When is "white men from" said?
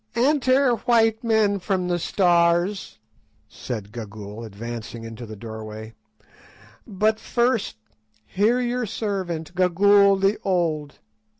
0.77-1.87